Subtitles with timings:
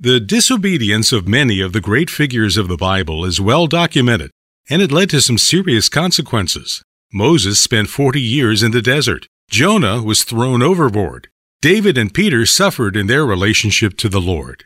[0.00, 4.30] The disobedience of many of the great figures of the Bible is well documented,
[4.70, 6.84] and it led to some serious consequences.
[7.12, 9.26] Moses spent 40 years in the desert.
[9.50, 11.26] Jonah was thrown overboard.
[11.60, 14.62] David and Peter suffered in their relationship to the Lord.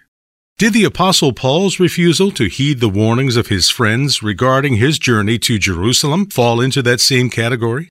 [0.58, 5.38] Did the Apostle Paul's refusal to heed the warnings of his friends regarding his journey
[5.38, 7.88] to Jerusalem fall into that same category?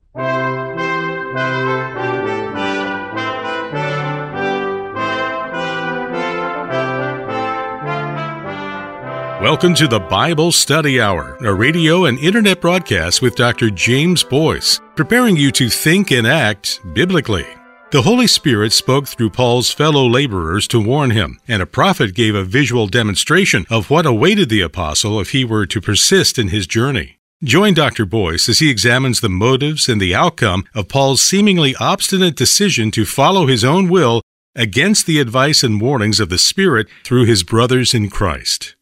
[9.41, 13.71] Welcome to the Bible Study Hour, a radio and internet broadcast with Dr.
[13.71, 17.47] James Boice, preparing you to think and act biblically.
[17.89, 22.35] The Holy Spirit spoke through Paul's fellow laborers to warn him, and a prophet gave
[22.35, 26.67] a visual demonstration of what awaited the apostle if he were to persist in his
[26.67, 27.17] journey.
[27.43, 28.05] Join Dr.
[28.05, 33.05] Boice as he examines the motives and the outcome of Paul's seemingly obstinate decision to
[33.05, 34.21] follow his own will
[34.55, 38.75] against the advice and warnings of the Spirit through his brothers in Christ.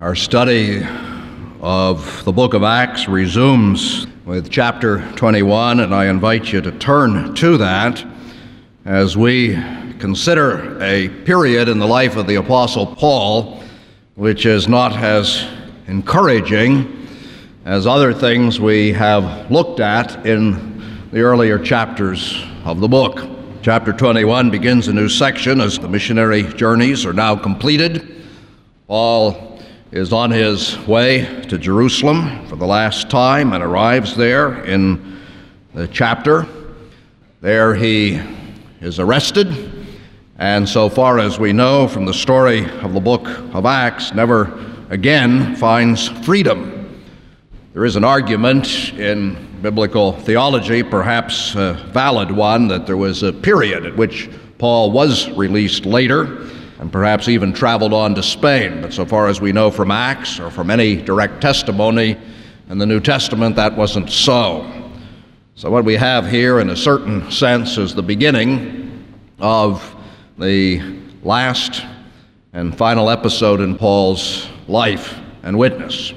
[0.00, 0.80] Our study
[1.60, 7.34] of the book of Acts resumes with chapter 21, and I invite you to turn
[7.34, 8.06] to that
[8.84, 9.54] as we
[9.98, 13.60] consider a period in the life of the Apostle Paul
[14.14, 15.44] which is not as
[15.88, 17.08] encouraging
[17.64, 23.28] as other things we have looked at in the earlier chapters of the book.
[23.62, 28.14] Chapter 21 begins a new section as the missionary journeys are now completed.
[28.86, 29.47] Paul
[29.90, 35.18] is on his way to Jerusalem for the last time and arrives there in
[35.72, 36.46] the chapter.
[37.40, 38.20] There he
[38.82, 39.88] is arrested,
[40.36, 44.62] and so far as we know from the story of the book of Acts, never
[44.90, 47.02] again finds freedom.
[47.72, 53.32] There is an argument in biblical theology, perhaps a valid one, that there was a
[53.32, 54.28] period at which
[54.58, 56.46] Paul was released later
[56.78, 58.80] and perhaps even traveled on to Spain.
[58.80, 62.16] But so far as we know from Acts or from any direct testimony
[62.68, 64.90] in the New Testament, that wasn't so.
[65.54, 69.04] So, what we have here, in a certain sense, is the beginning
[69.40, 69.96] of
[70.38, 70.80] the
[71.24, 71.84] last
[72.52, 76.12] and final episode in Paul's life and witness.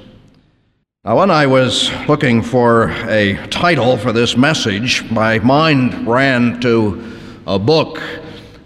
[1.03, 7.17] Now, when I was looking for a title for this message, my mind ran to
[7.47, 7.99] a book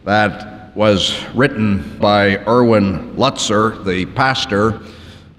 [0.04, 4.82] that was written by Erwin Lutzer, the pastor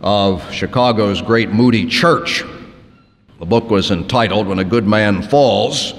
[0.01, 2.43] of Chicago's Great Moody Church.
[3.39, 5.93] The book was entitled When a Good Man Falls,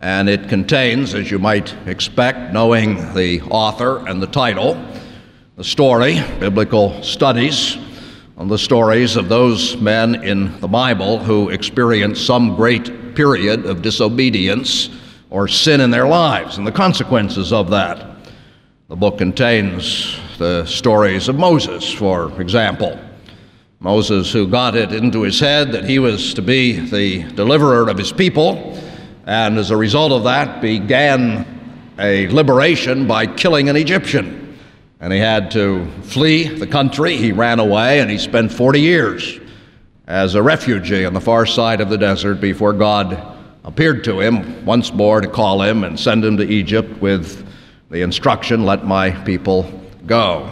[0.00, 4.80] and it contains, as you might expect, knowing the author and the title,
[5.56, 7.76] the story, biblical studies
[8.36, 13.82] on the stories of those men in the Bible who experienced some great period of
[13.82, 14.90] disobedience
[15.30, 18.15] or sin in their lives and the consequences of that.
[18.88, 22.96] The book contains the stories of Moses, for example.
[23.80, 27.98] Moses, who got it into his head that he was to be the deliverer of
[27.98, 28.80] his people,
[29.26, 31.44] and as a result of that, began
[31.98, 34.56] a liberation by killing an Egyptian.
[35.00, 37.16] And he had to flee the country.
[37.16, 39.40] He ran away and he spent 40 years
[40.06, 43.20] as a refugee on the far side of the desert before God
[43.64, 47.45] appeared to him once more to call him and send him to Egypt with
[47.90, 49.70] the instruction, Let my people
[50.06, 50.50] go,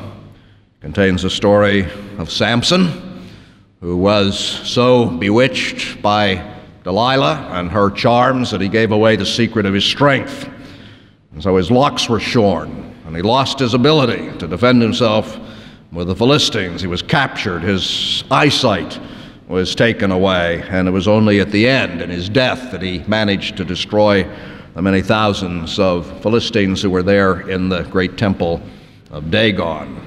[0.81, 1.84] contains the story
[2.19, 3.25] of Samson,
[3.81, 9.67] who was so bewitched by Delilah and her charms that he gave away the secret
[9.67, 10.49] of his strength.
[11.33, 15.37] And so his locks were shorn, and he lost his ability to defend himself
[15.91, 16.81] with the Philistines.
[16.81, 19.01] He was captured, his eyesight
[19.49, 23.01] was taken away, and it was only at the end, in his death, that he
[23.09, 24.25] managed to destroy
[24.74, 28.60] the many thousands of Philistines who were there in the great temple
[29.12, 30.04] of Dagon.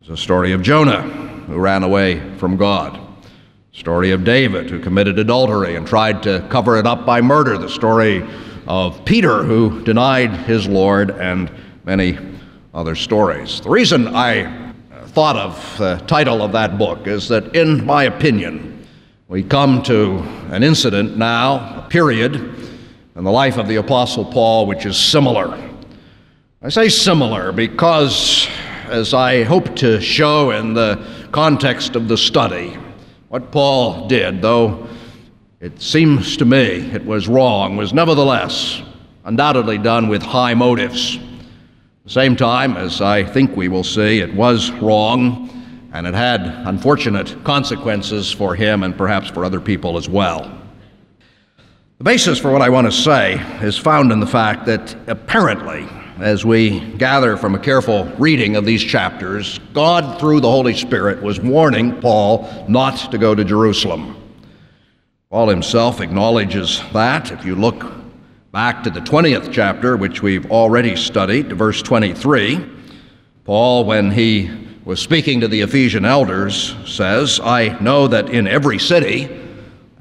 [0.00, 2.98] There's a story of Jonah, who ran away from God.
[3.72, 7.58] The story of David, who committed adultery and tried to cover it up by murder.
[7.58, 8.26] The story
[8.66, 11.50] of Peter, who denied his Lord, and
[11.84, 12.18] many
[12.72, 13.60] other stories.
[13.60, 14.72] The reason I
[15.08, 18.86] thought of the title of that book is that, in my opinion,
[19.28, 20.20] we come to
[20.50, 22.63] an incident now, a period,
[23.14, 25.56] and the life of the Apostle Paul, which is similar.
[26.62, 28.48] I say similar because,
[28.86, 32.76] as I hope to show in the context of the study,
[33.28, 34.88] what Paul did, though
[35.60, 38.82] it seems to me it was wrong, was nevertheless
[39.24, 41.16] undoubtedly done with high motives.
[41.16, 41.22] At
[42.04, 45.50] the same time, as I think we will see, it was wrong
[45.92, 50.63] and it had unfortunate consequences for him and perhaps for other people as well.
[52.04, 55.88] The basis for what I want to say is found in the fact that apparently
[56.18, 61.22] as we gather from a careful reading of these chapters, God, through the Holy Spirit,
[61.22, 64.22] was warning Paul not to go to Jerusalem.
[65.30, 67.32] Paul himself acknowledges that.
[67.32, 67.90] If you look
[68.52, 72.70] back to the 20th chapter, which we've already studied, verse 23,
[73.46, 74.50] Paul, when he
[74.84, 79.40] was speaking to the Ephesian elders, says, I know that in every city,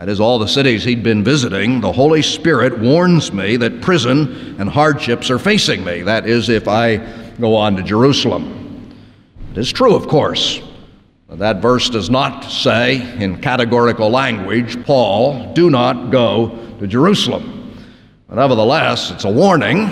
[0.04, 4.54] that is, all the cities he'd been visiting, the Holy Spirit warns me that prison
[4.60, 6.02] and hardships are facing me.
[6.02, 6.98] That is, if I
[7.40, 8.94] go on to Jerusalem.
[9.52, 10.60] It is true, of course.
[11.30, 17.74] That verse does not say in categorical language, Paul, do not go to Jerusalem.
[18.28, 19.90] But nevertheless, it's a warning,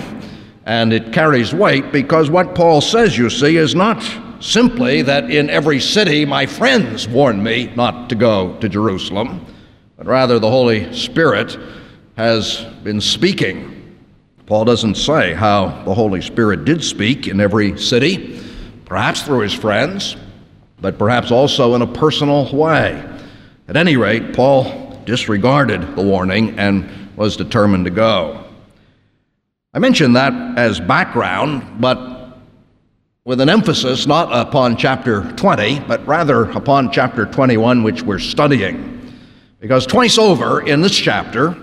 [0.65, 4.03] and it carries weight because what Paul says, you see, is not
[4.41, 9.45] simply that in every city my friends warn me not to go to Jerusalem,
[10.01, 11.59] but rather the Holy Spirit
[12.17, 13.95] has been speaking.
[14.47, 18.41] Paul doesn't say how the Holy Spirit did speak in every city,
[18.85, 20.15] perhaps through his friends
[20.79, 23.07] but perhaps also in a personal way.
[23.67, 28.43] At any rate, Paul disregarded the warning and was determined to go.
[29.71, 32.39] I mention that as background, but
[33.23, 38.97] with an emphasis not upon chapter 20, but rather upon chapter 21, which we're studying.
[39.61, 41.55] Because twice over in this chapter,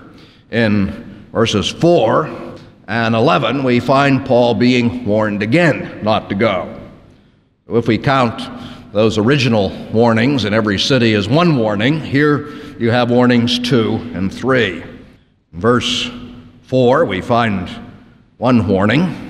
[0.51, 2.55] in verses 4
[2.87, 6.79] and 11, we find Paul being warned again not to go.
[7.67, 8.41] If we count
[8.93, 11.99] those original warnings in every city is one warning.
[11.99, 14.81] Here you have warnings two and three.
[14.81, 16.09] In verse
[16.63, 17.69] 4, we find
[18.37, 19.25] one warning.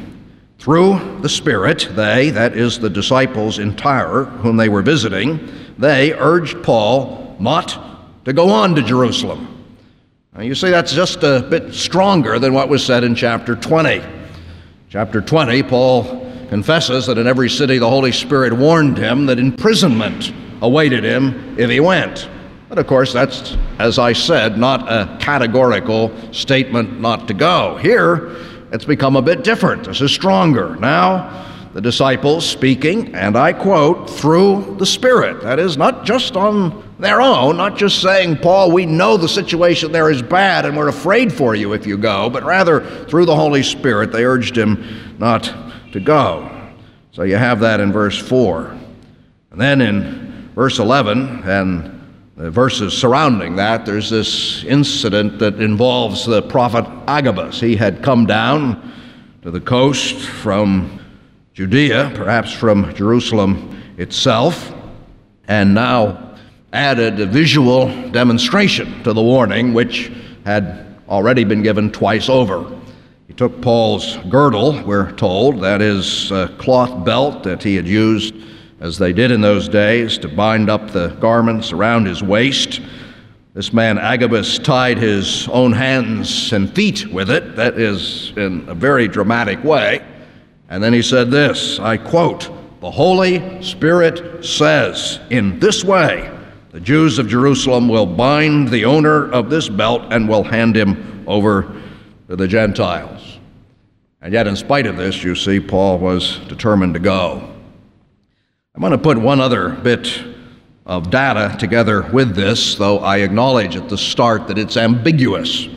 [0.59, 6.13] Through the Spirit, they, that is the disciples in Tyre, whom they were visiting, they
[6.13, 7.88] urged Paul not
[8.25, 9.55] to go on to Jerusalem.
[10.33, 14.01] Now, you see, that's just a bit stronger than what was said in chapter 20.
[14.89, 16.03] Chapter 20, Paul
[16.49, 21.69] confesses that in every city the Holy Spirit warned him that imprisonment awaited him if
[21.69, 22.29] he went.
[22.69, 27.77] But of course, that's, as I said, not a categorical statement not to go.
[27.81, 28.35] Here,
[28.71, 29.85] it's become a bit different.
[29.85, 30.75] This is stronger.
[30.75, 35.41] Now, the disciples speaking, and I quote, through the Spirit.
[35.41, 39.91] That is, not just on their own, not just saying, Paul, we know the situation
[39.91, 43.35] there is bad and we're afraid for you if you go, but rather through the
[43.35, 45.53] Holy Spirit, they urged him not
[45.91, 46.49] to go.
[47.11, 48.75] So you have that in verse 4.
[49.51, 51.95] And then in verse 11 and
[52.35, 57.59] the verses surrounding that, there's this incident that involves the prophet Agabus.
[57.59, 58.93] He had come down
[59.41, 60.99] to the coast from
[61.59, 64.73] Judea, perhaps from Jerusalem itself,
[65.49, 66.37] and now
[66.71, 70.09] added a visual demonstration to the warning which
[70.45, 72.65] had already been given twice over.
[73.27, 78.35] He took Paul's girdle, we're told, that is a cloth belt that he had used,
[78.79, 82.79] as they did in those days, to bind up the garments around his waist.
[83.53, 88.73] This man Agabus tied his own hands and feet with it, that is, in a
[88.73, 90.05] very dramatic way.
[90.69, 92.49] And then he said this I quote,
[92.79, 96.31] The Holy Spirit says, In this way,
[96.71, 101.25] the Jews of Jerusalem will bind the owner of this belt and will hand him
[101.27, 101.63] over
[102.29, 103.39] to the Gentiles.
[104.21, 107.49] And yet, in spite of this, you see, Paul was determined to go.
[108.75, 110.23] I'm going to put one other bit
[110.85, 115.67] of data together with this, though I acknowledge at the start that it's ambiguous.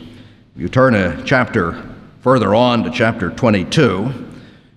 [0.55, 1.83] You turn a chapter
[2.19, 4.32] further on to chapter 22,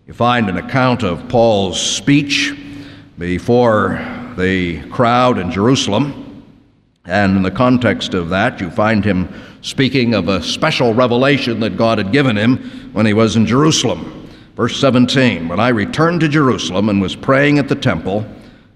[0.07, 2.57] you find an account of Paul's speech
[3.19, 3.99] before
[4.39, 6.45] the crowd in Jerusalem.
[7.07, 9.29] And in the context of that, you find him
[9.63, 12.57] speaking of a special revelation that God had given him
[12.93, 14.29] when he was in Jerusalem.
[14.55, 18.25] Verse 17 When I returned to Jerusalem and was praying at the temple,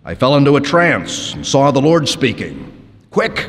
[0.04, 2.72] I fell into a trance and saw the Lord speaking.
[3.10, 3.48] Quick,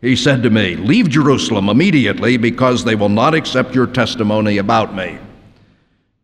[0.00, 4.94] he said to me, leave Jerusalem immediately because they will not accept your testimony about
[4.94, 5.18] me.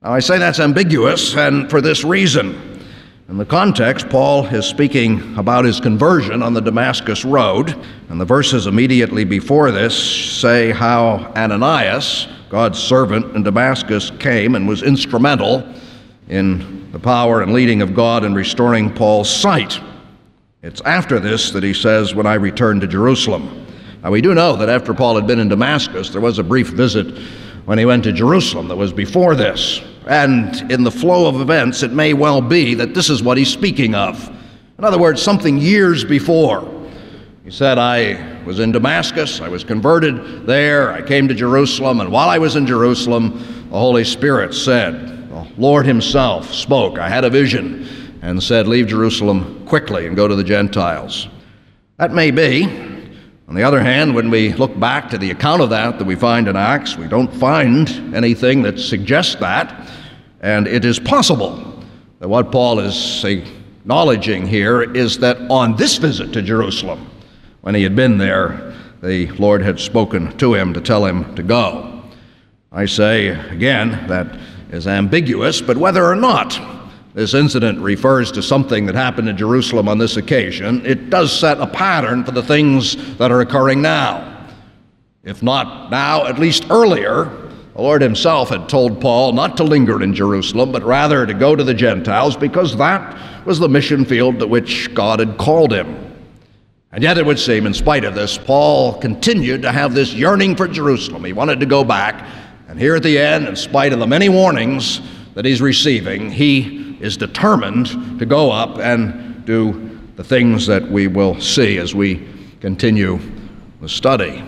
[0.07, 2.81] Now, I say that's ambiguous, and for this reason.
[3.29, 7.75] In the context, Paul is speaking about his conversion on the Damascus Road,
[8.09, 14.69] and the verses immediately before this say how Ananias, God's servant in Damascus, came and
[14.69, 15.67] was instrumental
[16.29, 19.81] in the power and leading of God in restoring Paul's sight.
[20.63, 23.67] It's after this that he says, When I returned to Jerusalem.
[24.05, 26.69] Now, we do know that after Paul had been in Damascus, there was a brief
[26.69, 27.19] visit
[27.67, 29.83] when he went to Jerusalem that was before this.
[30.07, 33.51] And in the flow of events, it may well be that this is what he's
[33.51, 34.29] speaking of.
[34.79, 36.73] In other words, something years before.
[37.45, 42.11] He said, I was in Damascus, I was converted there, I came to Jerusalem, and
[42.11, 43.39] while I was in Jerusalem,
[43.71, 46.99] the Holy Spirit said, The Lord Himself spoke.
[46.99, 47.89] I had a vision
[48.23, 51.29] and said, Leave Jerusalem quickly and go to the Gentiles.
[51.99, 52.96] That may be.
[53.49, 56.17] On the other hand, when we look back to the account of that that we
[56.17, 59.89] find in Acts, we don't find anything that suggests that.
[60.41, 61.83] And it is possible
[62.19, 67.09] that what Paul is acknowledging here is that on this visit to Jerusalem,
[67.61, 71.43] when he had been there, the Lord had spoken to him to tell him to
[71.45, 72.03] go.
[72.73, 76.76] I say again, that is ambiguous, but whether or not
[77.17, 81.59] this incident refers to something that happened in Jerusalem on this occasion, it does set
[81.59, 84.47] a pattern for the things that are occurring now.
[85.25, 87.25] If not now, at least earlier,
[87.75, 91.57] the Lord Himself had told Paul not to linger in Jerusalem, but rather to go
[91.57, 96.15] to the Gentiles because that was the mission field to which God had called him.
[96.93, 100.55] And yet, it would seem, in spite of this, Paul continued to have this yearning
[100.55, 101.25] for Jerusalem.
[101.25, 102.29] He wanted to go back.
[102.69, 105.01] And here at the end, in spite of the many warnings
[105.33, 111.07] that he's receiving, he is determined to go up and do the things that we
[111.07, 112.27] will see as we
[112.61, 113.19] continue
[113.81, 114.43] the study.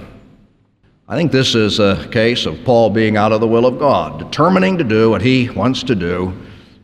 [1.07, 4.19] I think this is a case of Paul being out of the will of God,
[4.19, 6.35] determining to do what he wants to do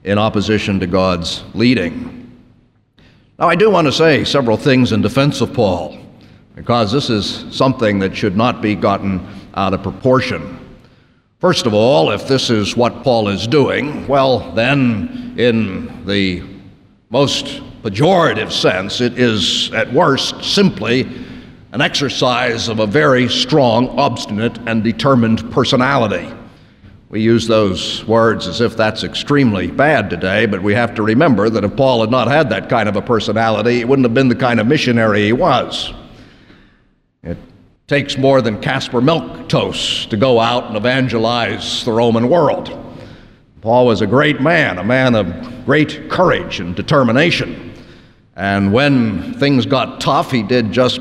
[0.04, 2.40] in opposition to God's leading.
[3.38, 5.98] Now, I do want to say several things in defense of Paul,
[6.54, 10.63] because this is something that should not be gotten out of proportion.
[11.44, 16.42] First of all, if this is what Paul is doing, well, then, in the
[17.10, 21.02] most pejorative sense, it is at worst simply
[21.72, 26.32] an exercise of a very strong, obstinate, and determined personality.
[27.10, 31.50] We use those words as if that's extremely bad today, but we have to remember
[31.50, 34.28] that if Paul had not had that kind of a personality, he wouldn't have been
[34.28, 35.92] the kind of missionary he was.
[37.22, 37.36] It
[37.86, 42.80] takes more than Caspar Milquetoast to go out and evangelize the Roman world.
[43.60, 47.74] Paul was a great man, a man of great courage and determination.
[48.36, 51.00] And when things got tough, he did just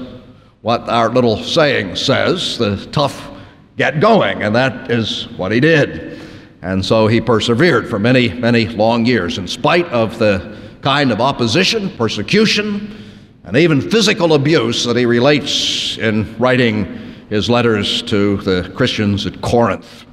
[0.61, 3.31] what our little saying says the tough
[3.77, 6.19] get going, and that is what he did.
[6.61, 11.21] And so he persevered for many, many long years, in spite of the kind of
[11.21, 13.02] opposition, persecution,
[13.43, 19.41] and even physical abuse that he relates in writing his letters to the Christians at
[19.41, 20.05] Corinth.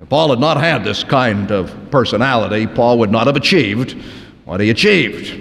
[0.00, 3.92] If Paul had not had this kind of personality, Paul would not have achieved
[4.44, 5.32] what he achieved.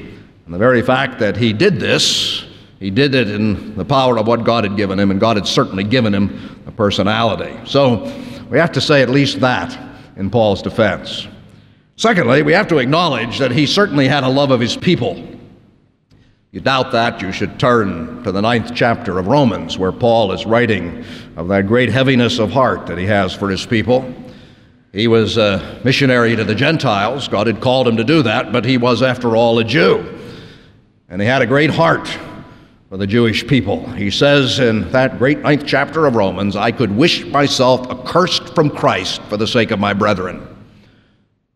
[0.45, 2.45] And the very fact that he did this,
[2.79, 5.47] he did it in the power of what God had given him, and God had
[5.47, 7.57] certainly given him a personality.
[7.65, 8.03] So
[8.49, 9.77] we have to say at least that
[10.17, 11.27] in Paul's defense.
[11.95, 15.32] Secondly, we have to acknowledge that he certainly had a love of his people
[16.53, 20.45] you doubt that, you should turn to the ninth chapter of Romans, where Paul is
[20.45, 21.03] writing
[21.35, 24.13] of that great heaviness of heart that he has for his people.
[24.91, 27.27] He was a missionary to the Gentiles.
[27.27, 30.07] God had called him to do that, but he was, after all, a Jew.
[31.09, 32.07] And he had a great heart
[32.87, 33.89] for the Jewish people.
[33.93, 38.69] He says in that great ninth chapter of Romans, I could wish myself accursed from
[38.69, 40.47] Christ for the sake of my brethren.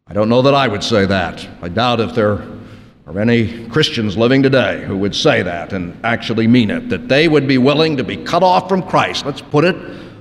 [0.08, 1.48] I don't know that I would say that.
[1.62, 2.57] I doubt if there
[3.08, 7.28] or any Christians living today who would say that and actually mean it, that they
[7.28, 9.26] would be willing to be cut off from Christ.
[9.26, 9.76] Let's put it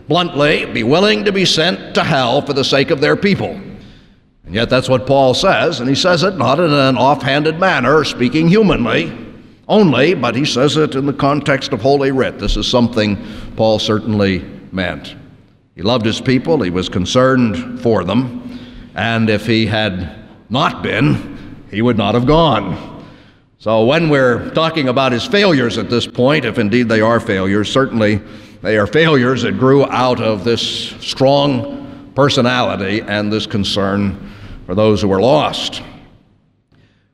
[0.08, 3.60] bluntly be willing to be sent to hell for the sake of their people.
[4.44, 8.04] And yet, that's what Paul says, and he says it not in an offhanded manner,
[8.04, 9.12] speaking humanly
[9.66, 12.38] only, but he says it in the context of Holy Writ.
[12.38, 13.18] This is something
[13.56, 15.16] Paul certainly meant.
[15.74, 18.60] He loved his people, he was concerned for them,
[18.94, 21.35] and if he had not been,
[21.76, 23.04] he would not have gone.
[23.58, 27.70] So, when we're talking about his failures at this point, if indeed they are failures,
[27.70, 28.22] certainly
[28.62, 30.62] they are failures that grew out of this
[31.02, 34.32] strong personality and this concern
[34.64, 35.82] for those who were lost.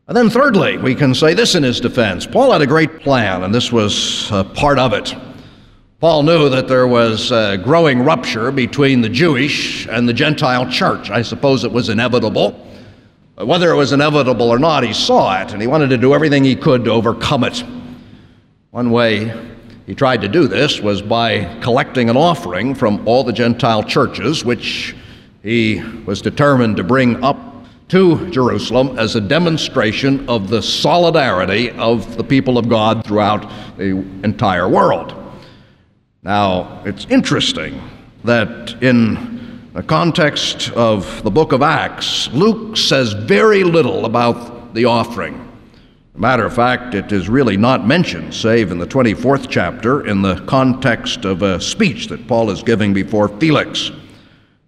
[0.06, 3.42] And then, thirdly, we can say this in his defense Paul had a great plan,
[3.42, 5.12] and this was part of it.
[5.98, 11.10] Paul knew that there was a growing rupture between the Jewish and the Gentile church.
[11.10, 12.68] I suppose it was inevitable.
[13.44, 16.44] Whether it was inevitable or not, he saw it, and he wanted to do everything
[16.44, 17.64] he could to overcome it.
[18.70, 19.32] One way
[19.86, 24.44] he tried to do this was by collecting an offering from all the Gentile churches,
[24.44, 24.94] which
[25.42, 32.16] he was determined to bring up to Jerusalem as a demonstration of the solidarity of
[32.16, 33.90] the people of God throughout the
[34.22, 35.14] entire world.
[36.22, 37.82] Now, it's interesting
[38.24, 39.31] that in
[39.74, 45.50] the context of the book of Acts, Luke says very little about the offering.
[46.14, 50.34] matter of fact, it is really not mentioned, save in the 24th chapter, in the
[50.44, 53.90] context of a speech that Paul is giving before Felix.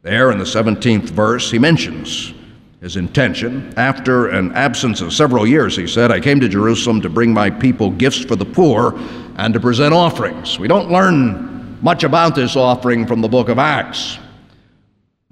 [0.00, 2.32] There, in the 17th verse, he mentions
[2.80, 3.74] his intention.
[3.76, 7.50] After an absence of several years, he said, I came to Jerusalem to bring my
[7.50, 8.98] people gifts for the poor
[9.36, 10.58] and to present offerings.
[10.58, 14.18] We don't learn much about this offering from the book of Acts.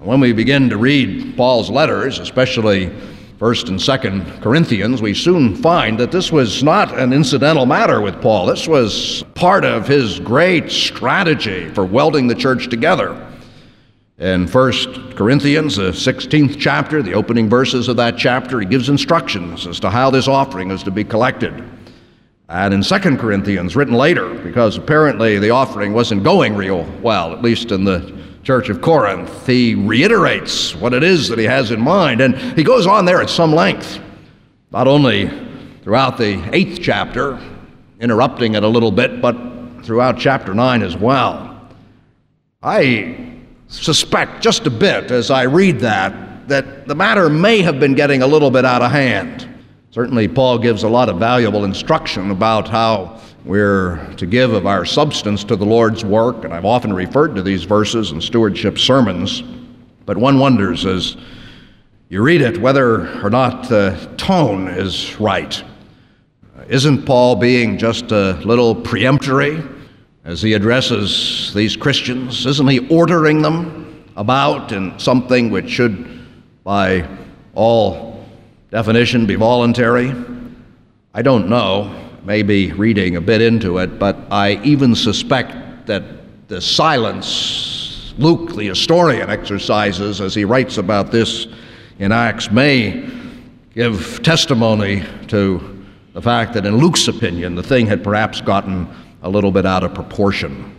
[0.02, 2.88] When we begin to read Paul's letters, especially
[3.38, 8.20] 1st and 2nd Corinthians, we soon find that this was not an incidental matter with
[8.20, 8.46] Paul.
[8.46, 13.32] This was part of his great strategy for welding the church together.
[14.18, 19.68] In 1 Corinthians, the 16th chapter, the opening verses of that chapter, he gives instructions
[19.68, 21.62] as to how this offering is to be collected.
[22.48, 27.40] And in 2 Corinthians, written later, because apparently the offering wasn't going real well, at
[27.40, 31.80] least in the church of Corinth, he reiterates what it is that he has in
[31.80, 32.20] mind.
[32.20, 34.00] And he goes on there at some length,
[34.70, 35.30] not only
[35.82, 37.38] throughout the eighth chapter,
[38.00, 39.36] interrupting it a little bit, but
[39.82, 41.68] throughout chapter 9 as well.
[42.62, 47.94] I suspect just a bit as I read that that the matter may have been
[47.94, 49.48] getting a little bit out of hand.
[49.90, 54.84] Certainly, Paul gives a lot of valuable instruction about how we're to give of our
[54.84, 59.42] substance to the Lord's work, and I've often referred to these verses in stewardship sermons.
[60.06, 61.16] But one wonders as
[62.08, 65.62] you read it whether or not the tone is right.
[66.68, 69.62] Isn't Paul being just a little peremptory?
[70.24, 72.46] as he addresses these Christians?
[72.46, 76.20] Isn't he ordering them about in something which should,
[76.64, 77.08] by
[77.54, 78.24] all
[78.70, 80.14] definition, be voluntary?
[81.14, 86.02] I don't know, maybe reading a bit into it, but I even suspect that
[86.48, 91.46] the silence Luke, the historian, exercises as he writes about this
[91.98, 93.08] in Acts may
[93.74, 98.86] give testimony to the fact that, in Luke's opinion, the thing had perhaps gotten
[99.22, 100.76] a little bit out of proportion.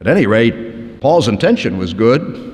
[0.00, 2.49] At any rate, Paul's intention was good.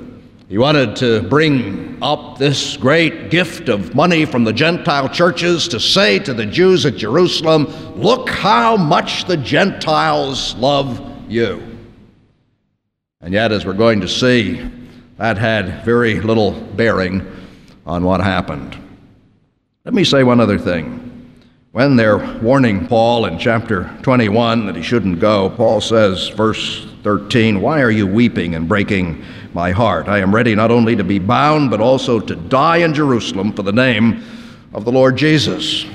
[0.49, 5.79] He wanted to bring up this great gift of money from the Gentile churches to
[5.79, 11.61] say to the Jews at Jerusalem, Look how much the Gentiles love you.
[13.19, 14.71] And yet, as we're going to see,
[15.17, 17.29] that had very little bearing
[17.85, 18.77] on what happened.
[19.83, 21.03] Let me say one other thing.
[21.73, 27.59] When they're warning Paul in chapter 21 that he shouldn't go, Paul says, verse 13,
[27.59, 30.07] Why are you weeping and breaking my heart?
[30.07, 33.63] I am ready not only to be bound, but also to die in Jerusalem for
[33.63, 34.23] the name
[34.73, 35.85] of the Lord Jesus.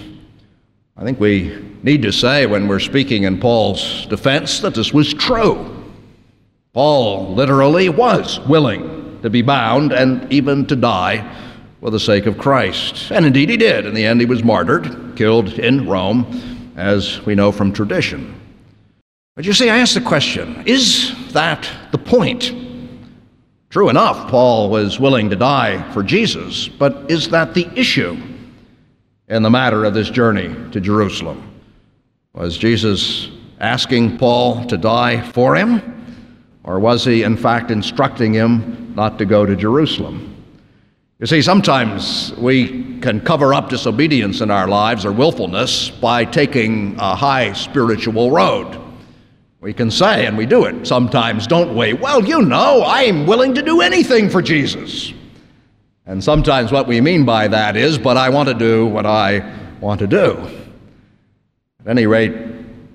[0.96, 5.12] I think we need to say when we're speaking in Paul's defense that this was
[5.14, 5.84] true.
[6.72, 11.38] Paul literally was willing to be bound and even to die
[11.80, 13.10] for the sake of Christ.
[13.10, 13.86] And indeed he did.
[13.86, 18.40] In the end, he was martyred, killed in Rome, as we know from tradition.
[19.34, 22.52] But you see, I ask the question is that the point?
[23.72, 28.18] True enough, Paul was willing to die for Jesus, but is that the issue
[29.28, 31.58] in the matter of this journey to Jerusalem?
[32.34, 33.30] Was Jesus
[33.60, 35.80] asking Paul to die for him?
[36.64, 40.36] Or was he, in fact, instructing him not to go to Jerusalem?
[41.18, 46.94] You see, sometimes we can cover up disobedience in our lives or willfulness by taking
[46.98, 48.81] a high spiritual road.
[49.62, 51.92] We can say, and we do it sometimes, don't we?
[51.92, 55.12] Well, you know, I'm willing to do anything for Jesus.
[56.04, 59.56] And sometimes what we mean by that is, but I want to do what I
[59.80, 60.36] want to do.
[61.78, 62.34] At any rate,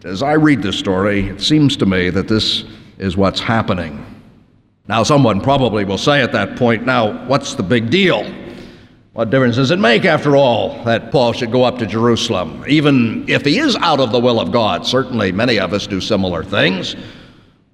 [0.03, 2.65] as I read this story, it seems to me that this
[2.97, 4.05] is what's happening.
[4.89, 8.25] Now, someone probably will say at that point, now, what's the big deal?
[9.17, 12.63] What difference does it make, after all, that Paul should go up to Jerusalem?
[12.67, 15.99] Even if he is out of the will of God, certainly many of us do
[15.99, 16.95] similar things.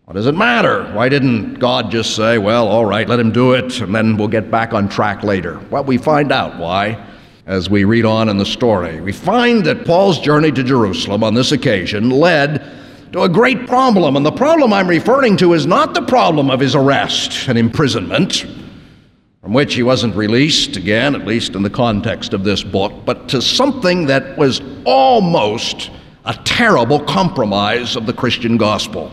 [0.06, 0.86] What does it matter?
[0.94, 4.30] Why didn't God just say, well, all right, let him do it, and then we'll
[4.30, 5.60] get back on track later?
[5.70, 7.06] Well, we find out why
[7.46, 9.02] as we read on in the story.
[9.02, 12.66] We find that Paul's journey to Jerusalem on this occasion led
[13.12, 14.16] to a great problem.
[14.16, 18.46] And the problem I'm referring to is not the problem of his arrest and imprisonment,
[19.44, 23.28] from which he wasn't released, again, at least in the context of this book, but
[23.28, 25.92] to something that was almost
[26.24, 29.12] a terrible compromise of the Christian gospel.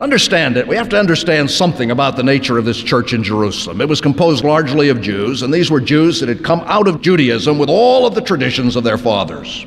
[0.00, 0.66] Understand it.
[0.66, 3.82] We have to understand something about the nature of this church in Jerusalem.
[3.82, 7.02] It was composed largely of Jews, and these were Jews that had come out of
[7.02, 9.66] Judaism with all of the traditions of their fathers.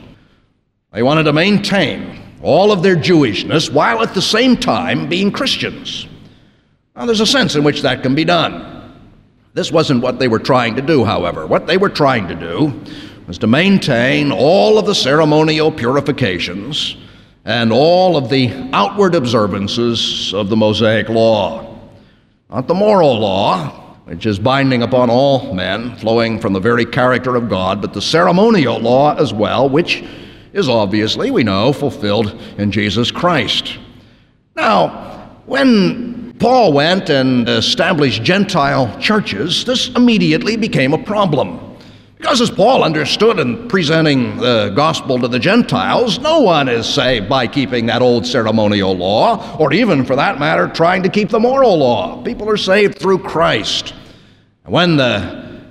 [0.94, 6.08] They wanted to maintain all of their Jewishness while at the same time being Christians.
[6.96, 8.75] Now, there's a sense in which that can be done.
[9.56, 11.48] This wasn't what they were trying to do, however.
[11.48, 12.78] What they were trying to do
[13.26, 16.98] was to maintain all of the ceremonial purifications
[17.46, 21.80] and all of the outward observances of the Mosaic law.
[22.50, 23.70] Not the moral law,
[24.04, 28.02] which is binding upon all men, flowing from the very character of God, but the
[28.02, 30.04] ceremonial law as well, which
[30.52, 33.78] is obviously, we know, fulfilled in Jesus Christ.
[34.54, 41.78] Now, when Paul went and established Gentile churches, this immediately became a problem.
[42.18, 47.30] Because as Paul understood in presenting the gospel to the Gentiles, no one is saved
[47.30, 51.40] by keeping that old ceremonial law, or even for that matter, trying to keep the
[51.40, 52.22] moral law.
[52.24, 53.94] People are saved through Christ.
[54.66, 55.62] When the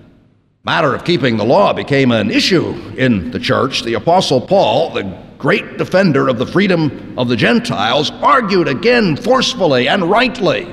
[0.65, 5.19] matter of keeping the law became an issue in the church, the Apostle Paul, the
[5.39, 10.73] great defender of the freedom of the Gentiles, argued again forcefully and rightly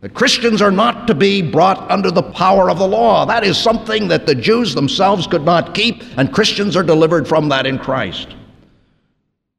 [0.00, 3.26] that Christians are not to be brought under the power of the law.
[3.26, 7.48] That is something that the Jews themselves could not keep, and Christians are delivered from
[7.48, 8.36] that in Christ.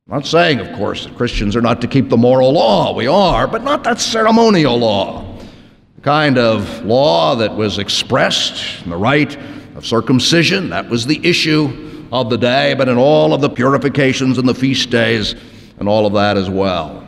[0.08, 2.96] Not saying, of course, that Christians are not to keep the moral law.
[2.96, 5.38] We are, but not that ceremonial law.
[5.98, 9.38] The kind of law that was expressed in the rite
[9.76, 14.38] of circumcision, that was the issue of the day, but in all of the purifications
[14.38, 15.36] and the feast days
[15.80, 17.08] and all of that as well.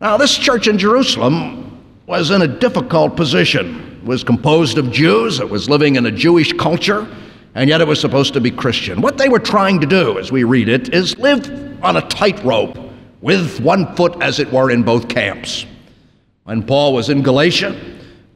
[0.00, 3.98] Now, this church in Jerusalem was in a difficult position.
[4.02, 7.06] It was composed of Jews, it was living in a Jewish culture,
[7.54, 9.00] and yet it was supposed to be Christian.
[9.00, 11.48] What they were trying to do, as we read it, is live
[11.82, 12.78] on a tightrope
[13.20, 15.66] with one foot, as it were, in both camps.
[16.44, 17.76] When Paul was in Galatia,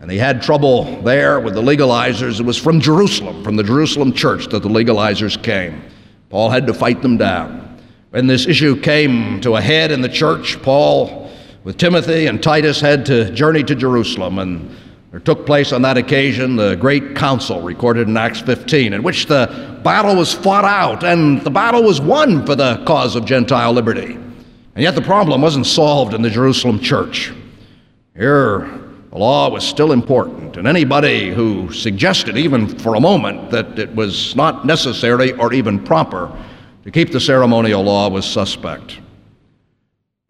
[0.03, 2.41] and he had trouble there with the legalizers.
[2.41, 5.81] It was from Jerusalem, from the Jerusalem church, that the legalizers came.
[6.29, 7.79] Paul had to fight them down.
[8.11, 11.31] When this issue came to a head in the church, Paul
[11.63, 14.77] with Timothy and Titus had to journey to Jerusalem, and
[15.13, 19.27] there took place on that occasion the great council recorded in Acts 15, in which
[19.27, 23.73] the battle was fought out and the battle was won for the cause of Gentile
[23.73, 24.15] liberty.
[24.75, 27.33] And yet the problem wasn't solved in the Jerusalem church.
[28.17, 33.79] Here, the law was still important, and anybody who suggested, even for a moment, that
[33.79, 36.35] it was not necessary or even proper
[36.83, 39.01] to keep the ceremonial law was suspect.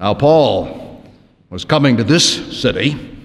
[0.00, 1.00] Now, Paul
[1.48, 3.16] was coming to this city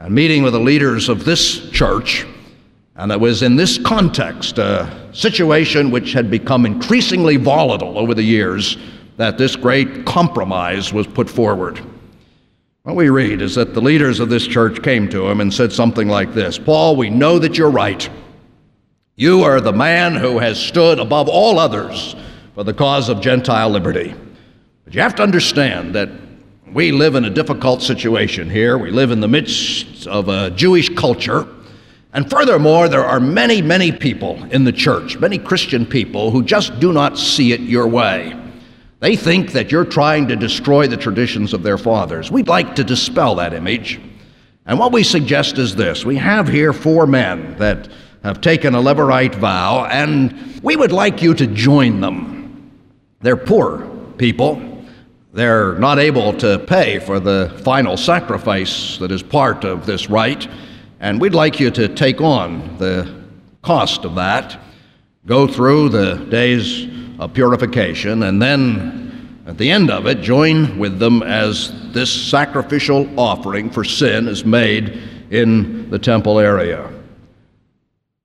[0.00, 2.26] and meeting with the leaders of this church,
[2.96, 8.22] and it was in this context, a situation which had become increasingly volatile over the
[8.22, 8.78] years,
[9.16, 11.80] that this great compromise was put forward.
[12.84, 15.72] What we read is that the leaders of this church came to him and said
[15.72, 18.06] something like this Paul, we know that you're right.
[19.16, 22.14] You are the man who has stood above all others
[22.54, 24.14] for the cause of Gentile liberty.
[24.84, 26.10] But you have to understand that
[26.74, 28.76] we live in a difficult situation here.
[28.76, 31.48] We live in the midst of a Jewish culture.
[32.12, 36.78] And furthermore, there are many, many people in the church, many Christian people, who just
[36.80, 38.38] do not see it your way.
[39.04, 42.30] They think that you're trying to destroy the traditions of their fathers.
[42.30, 44.00] We'd like to dispel that image.
[44.64, 47.90] And what we suggest is this we have here four men that
[48.22, 52.72] have taken a Levirate vow, and we would like you to join them.
[53.20, 53.86] They're poor
[54.16, 54.82] people.
[55.34, 60.48] They're not able to pay for the final sacrifice that is part of this rite,
[61.00, 63.14] and we'd like you to take on the
[63.60, 64.58] cost of that,
[65.26, 70.98] go through the days of purification, and then at the end of it, join with
[70.98, 74.98] them as this sacrificial offering for sin is made
[75.30, 76.90] in the temple area.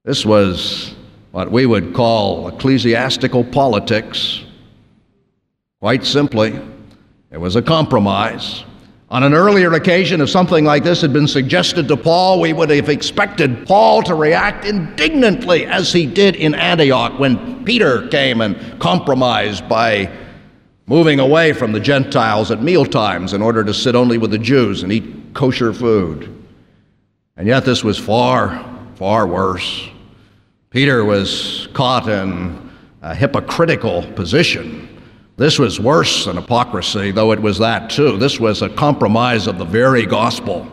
[0.05, 0.95] This was
[1.31, 4.43] what we would call ecclesiastical politics,
[5.79, 6.59] quite simply.
[7.31, 8.63] It was a compromise.
[9.11, 12.69] On an earlier occasion, if something like this had been suggested to Paul, we would
[12.69, 18.79] have expected Paul to react indignantly as he did in Antioch when Peter came and
[18.79, 20.15] compromised by
[20.85, 24.37] moving away from the Gentiles at meal times in order to sit only with the
[24.37, 26.45] Jews and eat kosher food.
[27.35, 29.87] And yet, this was far, far worse.
[30.69, 32.69] Peter was caught in
[33.01, 34.88] a hypocritical position
[35.39, 38.17] this was worse than hypocrisy, though it was that too.
[38.17, 40.69] This was a compromise of the very gospel.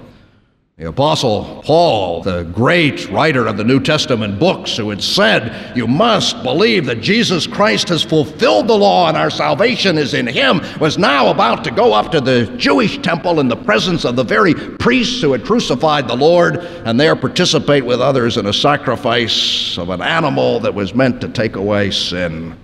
[0.77, 5.87] The Apostle Paul, the great writer of the New Testament books, who had said, You
[5.87, 10.61] must believe that Jesus Christ has fulfilled the law and our salvation is in him,
[10.81, 14.25] was now about to go up to the Jewish temple in the presence of the
[14.25, 19.79] very priests who had crucified the Lord and there participate with others in a sacrifice
[19.79, 22.55] of an animal that was meant to take away sin.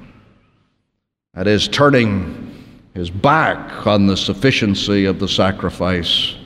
[1.34, 2.54] That is, turning
[2.92, 6.36] his back on the sufficiency of the sacrifice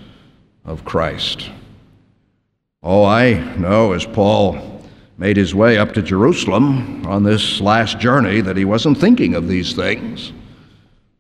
[0.65, 1.51] of Christ.
[2.85, 4.81] Oh, I know as Paul
[5.19, 9.49] made his way up to Jerusalem on this last journey that he wasn't thinking of
[9.49, 10.33] these things.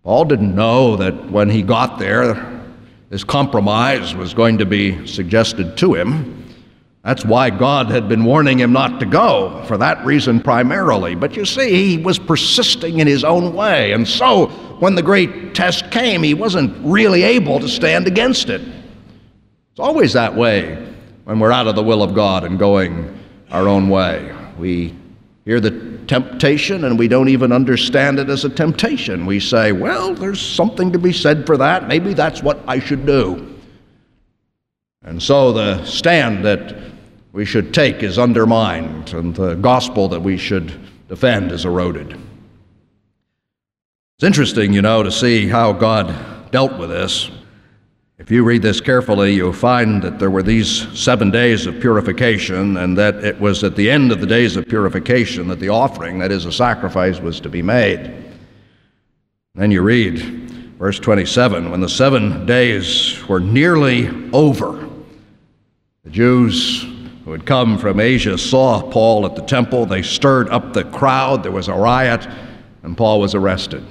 [0.05, 2.62] Paul didn't know that when he got there,
[3.09, 6.45] this compromise was going to be suggested to him.
[7.07, 11.14] That's why God had been warning him not to go, for that reason primarily.
[11.14, 13.92] But you see, he was persisting in his own way.
[13.92, 14.49] And so,
[14.81, 18.61] when the great test came, he wasn't really able to stand against it.
[18.61, 20.85] It's always that way
[21.23, 23.16] when we're out of the will of God and going
[23.53, 24.35] our own way.
[24.59, 24.92] We
[25.45, 29.27] hear the temptation and we don't even understand it as a temptation.
[29.27, 31.87] We say, well, there's something to be said for that.
[31.87, 33.55] Maybe that's what I should do.
[35.05, 36.95] And so the stand that
[37.37, 40.72] we should take is undermined, and the gospel that we should
[41.07, 42.18] defend is eroded.
[44.16, 47.31] It's interesting, you know, to see how God dealt with this.
[48.16, 52.79] If you read this carefully, you'll find that there were these seven days of purification,
[52.79, 56.18] and that it was at the end of the days of purification that the offering,
[56.20, 58.14] that is, a sacrifice, was to be made.
[59.55, 60.20] Then you read
[60.79, 64.88] verse 27 when the seven days were nearly over,
[66.03, 66.95] the Jews
[67.27, 69.85] who had come from Asia saw Paul at the temple.
[69.85, 71.43] They stirred up the crowd.
[71.43, 72.25] There was a riot,
[72.85, 73.85] and Paul was arrested.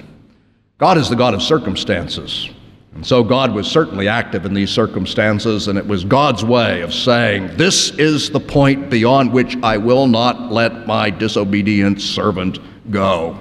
[0.78, 2.48] God is the God of circumstances.
[2.94, 6.94] And so God was certainly active in these circumstances, and it was God's way of
[6.94, 12.58] saying, This is the point beyond which I will not let my disobedient servant
[12.90, 13.36] go.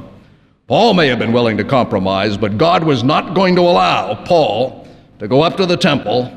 [0.67, 4.89] Paul may have been willing to compromise, but God was not going to allow Paul
[5.19, 6.34] to go up to the temple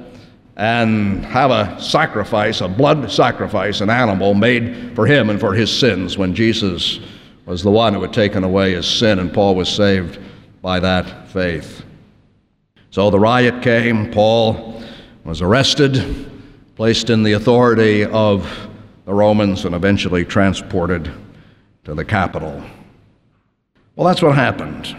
[0.58, 5.76] and have a sacrifice, a blood sacrifice, an animal made for him and for his
[5.76, 6.98] sins when Jesus
[7.46, 10.18] was the one who had taken away his sin, and Paul was saved
[10.60, 11.84] by that faith.
[12.90, 14.10] So the riot came.
[14.10, 14.82] Paul
[15.24, 16.28] was arrested,
[16.74, 18.68] placed in the authority of
[19.04, 21.10] the Romans, and eventually transported
[21.84, 22.62] to the capital.
[23.94, 24.96] Well, that's what happened.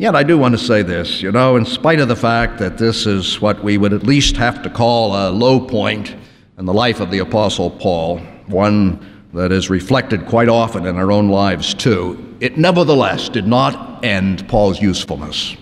[0.00, 2.78] Yet I do want to say this, you know, in spite of the fact that
[2.78, 6.16] this is what we would at least have to call a low point
[6.56, 11.12] in the life of the Apostle Paul, one that is reflected quite often in our
[11.12, 15.54] own lives too, it nevertheless did not end Paul's usefulness.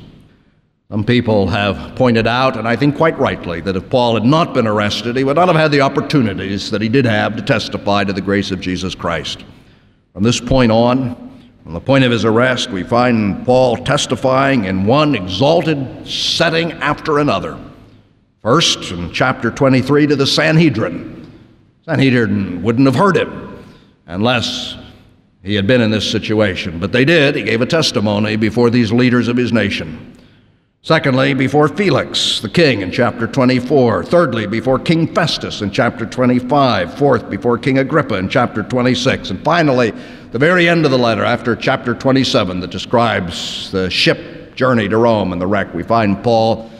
[0.89, 4.55] Some people have pointed out, and I think quite rightly, that if Paul had not
[4.55, 8.05] been arrested, he would not have had the opportunities that he did have to testify
[8.05, 9.45] to the grace of Jesus Christ.
[10.13, 11.28] From this point on,
[11.69, 17.19] from the point of his arrest, we find Paul testifying in one exalted setting after
[17.19, 17.59] another.
[18.41, 21.31] First, in chapter 23, to the Sanhedrin.
[21.85, 23.63] Sanhedrin wouldn't have heard him
[24.07, 24.79] unless
[25.43, 27.37] he had been in this situation, but they did.
[27.37, 30.17] He gave a testimony before these leaders of his nation.
[30.81, 34.05] Secondly, before Felix, the king, in chapter 24.
[34.05, 36.95] Thirdly, before King Festus in chapter 25.
[36.97, 39.29] Fourth, before King Agrippa in chapter 26.
[39.29, 39.93] And finally,
[40.31, 44.99] the very end of the letter, after chapter 27, that describes the ship journey to
[44.99, 46.71] Rome and the wreck, we find Paul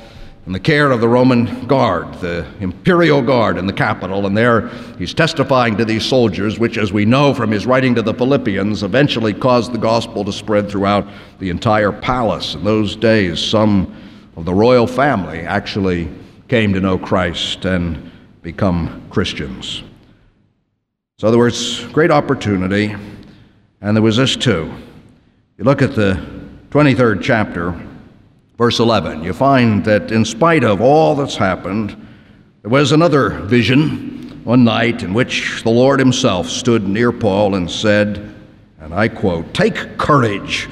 [0.47, 4.69] in the care of the Roman guard, the imperial guard in the capital, and there
[4.99, 8.83] he's testifying to these soldiers, which, as we know from his writing to the Philippians,
[8.83, 11.07] eventually caused the gospel to spread throughout
[11.39, 12.55] the entire palace.
[12.55, 13.95] In those days, some
[14.37, 16.11] of the royal family actually
[16.49, 18.11] came to know Christ and
[18.43, 19.83] become Christians.
[21.19, 22.95] So there was great opportunity.
[23.81, 24.75] And there was this too.
[25.57, 26.25] You look at the
[26.71, 27.81] 23rd chapter,
[28.57, 31.91] verse 11, you find that in spite of all that's happened,
[32.63, 37.71] there was another vision one night in which the Lord Himself stood near Paul and
[37.71, 38.35] said,
[38.81, 40.69] and I quote, Take courage.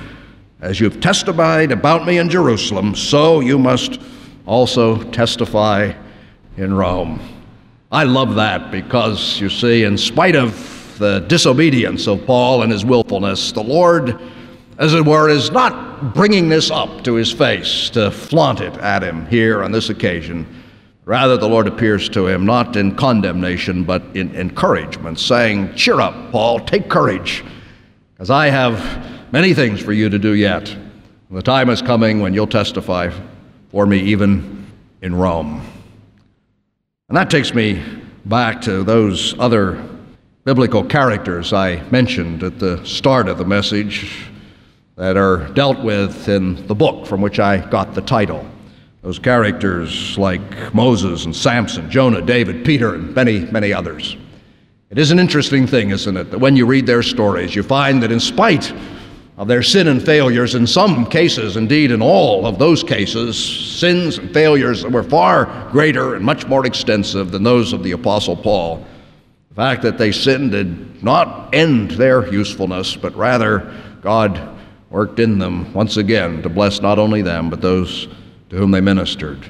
[0.61, 4.01] As you've testified about me in Jerusalem, so you must
[4.47, 5.92] also testify
[6.57, 7.21] in Rome.
[7.92, 12.85] I love that because, you see, in spite of the disobedience of Paul and his
[12.85, 14.20] willfulness, the Lord,
[14.78, 19.02] as it were, is not bringing this up to his face to flaunt it at
[19.02, 20.46] him here on this occasion.
[21.04, 26.32] Rather, the Lord appears to him not in condemnation, but in encouragement, saying, Cheer up,
[26.32, 27.44] Paul, take courage,
[28.14, 30.76] because I have many things for you to do yet.
[31.30, 33.11] The time is coming when you'll testify
[33.70, 34.66] for me, even
[35.02, 35.64] in Rome.
[37.09, 37.82] And that takes me
[38.24, 39.82] back to those other
[40.46, 44.28] biblical characters I mentioned at the start of the message
[44.94, 48.46] that are dealt with in the book from which I got the title.
[49.02, 50.40] Those characters like
[50.72, 54.16] Moses and Samson, Jonah, David, Peter, and many, many others.
[54.90, 58.00] It is an interesting thing, isn't it, that when you read their stories, you find
[58.04, 58.72] that in spite
[59.38, 64.18] of their sin and failures, in some cases, indeed in all of those cases, sins
[64.18, 68.37] and failures that were far greater and much more extensive than those of the Apostle
[68.37, 68.87] Paul,
[69.57, 74.55] the fact that they sinned did not end their usefulness, but rather God
[74.90, 78.07] worked in them once again to bless not only them, but those
[78.51, 79.47] to whom they ministered.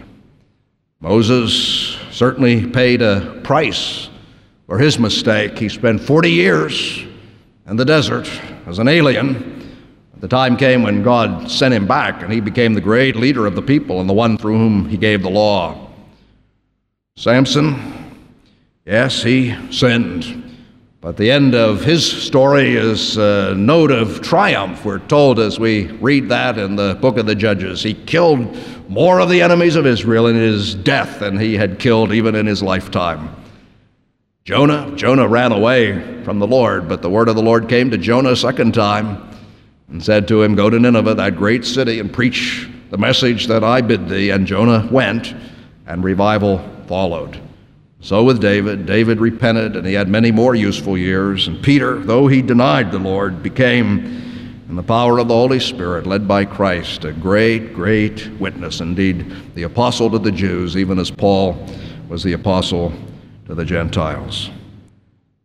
[1.00, 4.08] Moses certainly paid a price
[4.68, 7.04] For his mistake, he spent 40 years
[7.66, 8.28] in the desert
[8.66, 9.76] as an alien.
[10.18, 13.54] The time came when God sent him back, and he became the great leader of
[13.54, 15.90] the people and the one through whom he gave the law.
[17.16, 18.05] Samson,
[18.86, 20.46] yes, he sinned.
[21.02, 24.84] But the end of his story is a note of triumph.
[24.84, 27.82] We're told as we read that in the book of the Judges.
[27.82, 28.56] He killed
[28.88, 32.46] more of the enemies of Israel in his death than he had killed even in
[32.46, 33.28] his lifetime.
[34.44, 37.98] Jonah, Jonah ran away from the Lord, but the word of the Lord came to
[37.98, 39.28] Jonah a second time
[39.88, 43.62] and said to him, Go to Nineveh, that great city, and preach the message that
[43.62, 44.30] I bid thee.
[44.30, 45.34] And Jonah went,
[45.86, 47.40] and revival followed.
[48.00, 51.48] So with David, David repented, and he had many more useful years.
[51.48, 56.06] And Peter, though he denied the Lord, became, in the power of the Holy Spirit,
[56.06, 58.80] led by Christ, a great, great witness.
[58.80, 61.66] Indeed, the apostle to the Jews, even as Paul
[62.08, 62.92] was the apostle
[63.46, 64.50] to the Gentiles.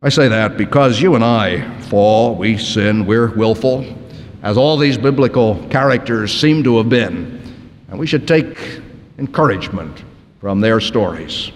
[0.03, 3.85] I say that because you and I fall, we sin, we're willful,
[4.43, 7.39] as all these biblical characters seem to have been.
[7.87, 8.81] And we should take
[9.17, 10.03] encouragement
[10.39, 11.51] from their stories.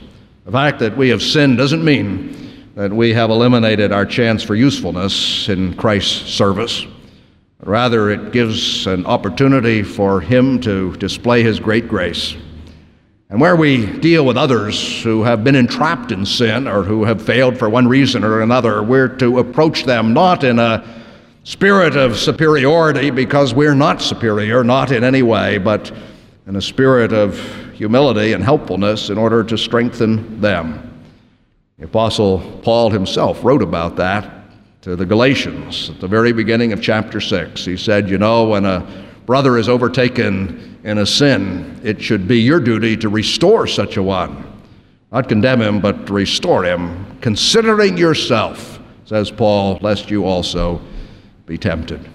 [0.46, 4.54] The fact that we have sinned doesn't mean that we have eliminated our chance for
[4.54, 6.86] usefulness in Christ's service.
[7.64, 12.36] Rather, it gives an opportunity for Him to display His great grace.
[13.32, 17.26] And where we deal with others who have been entrapped in sin or who have
[17.26, 20.86] failed for one reason or another, we're to approach them not in a
[21.44, 25.92] spirit of superiority because we're not superior, not in any way, but
[26.46, 31.04] in a spirit of humility and helpfulness in order to strengthen them.
[31.78, 34.32] The Apostle Paul himself wrote about that
[34.82, 37.66] to the Galatians at the very beginning of chapter 6.
[37.66, 42.40] He said, You know, when a brother is overtaken in a sin, it should be
[42.40, 44.44] your duty to restore such a one.
[45.12, 50.82] Not condemn him, but restore him, considering yourself, says Paul, lest you also
[51.46, 52.10] be tempted.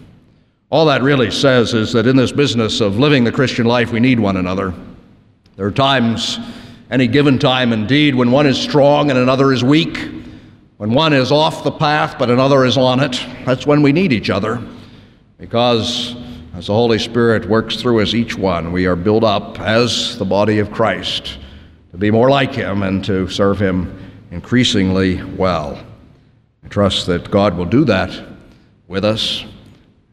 [0.70, 4.01] All that really says is that in this business of living the Christian life, we
[4.01, 4.73] need one another.
[5.61, 6.38] There are times,
[6.90, 9.99] any given time indeed, when one is strong and another is weak,
[10.79, 13.23] when one is off the path but another is on it.
[13.44, 14.66] That's when we need each other
[15.37, 16.16] because
[16.55, 20.25] as the Holy Spirit works through us, each one, we are built up as the
[20.25, 21.38] body of Christ
[21.90, 23.94] to be more like Him and to serve Him
[24.31, 25.79] increasingly well.
[26.64, 28.18] I trust that God will do that
[28.88, 29.44] with us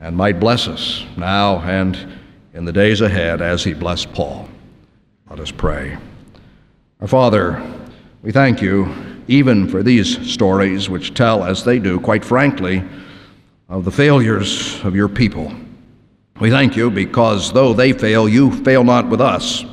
[0.02, 2.18] and might bless us now and
[2.54, 4.50] in the days ahead as he blessed Paul.
[5.30, 5.98] Let us pray.
[7.02, 7.62] Our Father,
[8.22, 8.96] we thank you
[9.28, 12.82] even for these stories which tell, as they do, quite frankly,
[13.68, 15.54] of the failures of your people.
[16.40, 19.66] We thank you because though they fail, you fail not with us.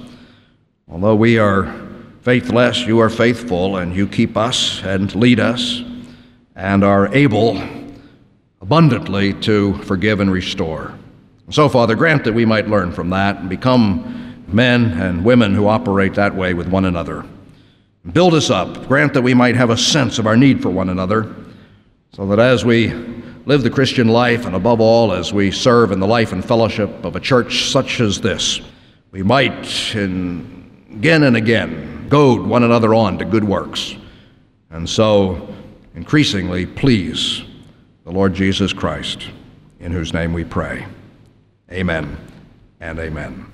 [0.91, 1.73] Although we are
[2.23, 5.83] faithless, you are faithful, and you keep us and lead us
[6.57, 7.63] and are able
[8.61, 10.99] abundantly to forgive and restore.
[11.51, 15.67] So, Father, grant that we might learn from that and become men and women who
[15.67, 17.25] operate that way with one another.
[18.13, 18.87] Build us up.
[18.87, 21.35] Grant that we might have a sense of our need for one another,
[22.13, 22.93] so that as we
[23.47, 27.05] live the Christian life, and above all, as we serve in the life and fellowship
[27.05, 28.61] of a church such as this,
[29.11, 33.97] we might, in, again and again, goad one another on to good works,
[34.71, 35.55] and so
[35.95, 37.43] increasingly please
[38.05, 39.29] the Lord Jesus Christ,
[39.81, 40.87] in whose name we pray.
[41.71, 42.17] Amen
[42.81, 43.54] and amen.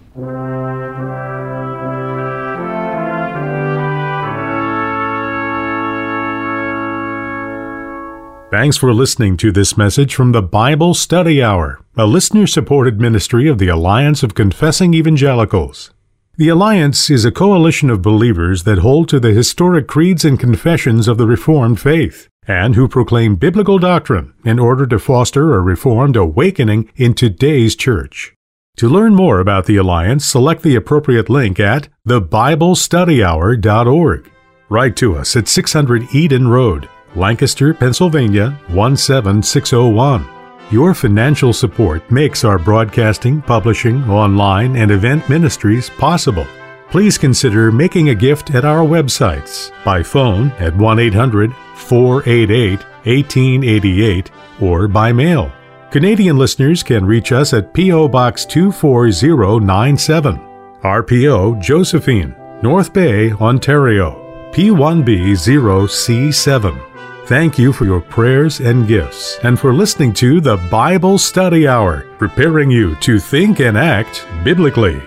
[8.50, 13.46] Thanks for listening to this message from the Bible Study Hour, a listener supported ministry
[13.46, 15.92] of the Alliance of Confessing Evangelicals.
[16.36, 21.06] The Alliance is a coalition of believers that hold to the historic creeds and confessions
[21.06, 26.16] of the Reformed faith and who proclaim biblical doctrine in order to foster a Reformed
[26.16, 28.34] awakening in today's church.
[28.80, 34.30] To learn more about the Alliance, select the appropriate link at thebiblestudyhour.org.
[34.70, 40.26] Write to us at 600 Eden Road, Lancaster, Pennsylvania 17601.
[40.70, 46.46] Your financial support makes our broadcasting, publishing, online, and event ministries possible
[46.90, 54.30] please consider making a gift at our websites by phone at 1 800 488 1888
[54.60, 55.52] or by mail.
[55.90, 58.06] Canadian listeners can reach us at P.O.
[58.06, 60.38] Box 24097,
[60.84, 67.26] RPO Josephine, North Bay, Ontario, P1B0C7.
[67.26, 72.06] Thank you for your prayers and gifts, and for listening to the Bible Study Hour,
[72.18, 75.02] preparing you to think and act biblically.